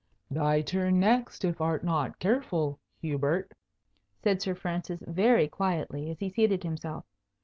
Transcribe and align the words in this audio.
"Thy 0.31 0.61
turn 0.63 0.99
next, 0.99 1.45
if 1.45 1.61
art 1.61 1.83
not 1.83 2.17
careful, 2.17 2.79
Hubert," 3.01 3.51
said 4.23 4.41
Sir 4.41 4.55
Francis 4.55 5.03
very 5.05 5.47
quietly, 5.47 6.09
as 6.09 6.17
he 6.19 6.31
seated 6.31 6.63
himself. 6.63 7.05